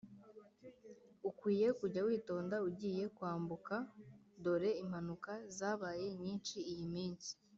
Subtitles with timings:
[1.29, 3.75] ukwiye kujya witonda ugiye kwambuka
[4.43, 7.31] dore impanuka zabaye nyinshi iyi minsi